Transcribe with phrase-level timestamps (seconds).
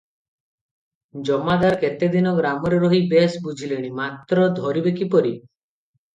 [1.29, 5.37] ଜମାଦାର କେତେଦିନ ଗ୍ରାମରେ ରହି ବେଶ୍ ବୁଝିଲେଣି; ମାତ୍ର ଧରିବେ କିପରି?